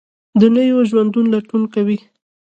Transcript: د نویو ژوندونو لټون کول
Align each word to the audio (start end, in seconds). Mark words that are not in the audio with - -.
د 0.39 0.41
نویو 0.55 0.77
ژوندونو 0.89 1.29
لټون 1.33 1.63
کول 1.73 1.99